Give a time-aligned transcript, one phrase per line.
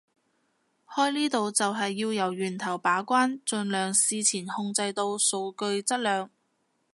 [0.95, 6.31] 開呢度就係要由源頭把關盡量事前控制到數據質量